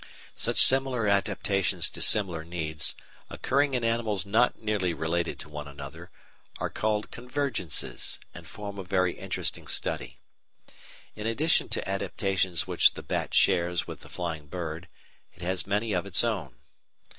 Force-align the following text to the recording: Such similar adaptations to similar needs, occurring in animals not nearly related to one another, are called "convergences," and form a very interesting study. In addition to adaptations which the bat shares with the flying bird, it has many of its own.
Such 0.33 0.57
similar 0.65 1.07
adaptations 1.07 1.87
to 1.91 2.01
similar 2.01 2.43
needs, 2.43 2.95
occurring 3.29 3.75
in 3.75 3.83
animals 3.83 4.25
not 4.25 4.59
nearly 4.59 4.95
related 4.95 5.37
to 5.41 5.47
one 5.49 5.67
another, 5.67 6.09
are 6.57 6.71
called 6.71 7.11
"convergences," 7.11 8.17
and 8.33 8.47
form 8.47 8.79
a 8.79 8.83
very 8.83 9.13
interesting 9.19 9.67
study. 9.67 10.17
In 11.15 11.27
addition 11.27 11.69
to 11.69 11.87
adaptations 11.87 12.65
which 12.65 12.95
the 12.95 13.03
bat 13.03 13.35
shares 13.35 13.85
with 13.85 13.99
the 13.99 14.09
flying 14.09 14.47
bird, 14.47 14.87
it 15.35 15.43
has 15.43 15.67
many 15.67 15.93
of 15.93 16.07
its 16.07 16.23
own. 16.23 16.55